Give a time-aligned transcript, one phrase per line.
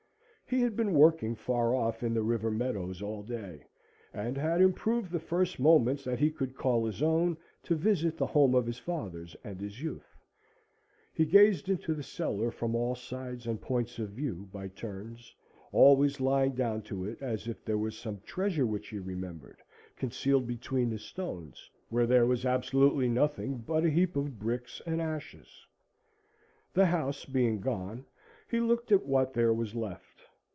[0.53, 3.63] He had been working far off in the river meadows all day,
[4.13, 8.25] and had improved the first moments that he could call his own to visit the
[8.25, 10.13] home of his fathers and his youth.
[11.13, 15.33] He gazed into the cellar from all sides and points of view by turns,
[15.71, 19.61] always lying down to it, as if there was some treasure, which he remembered,
[19.95, 25.01] concealed between the stones, where there was absolutely nothing but a heap of bricks and
[25.01, 25.65] ashes.
[26.73, 28.03] The house being gone,
[28.49, 30.07] he looked at what there was left.